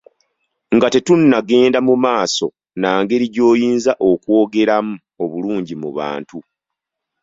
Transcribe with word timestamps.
Nga 0.75 0.87
tetunnagenda 0.93 1.79
mu 1.87 1.95
maaso 2.03 2.47
na 2.81 2.89
ngeri 3.01 3.25
gy’oyinza 3.33 3.91
okwogeramu 4.09 4.95
obulungi 5.23 5.73
mu 5.81 5.89
bantu. 5.97 6.37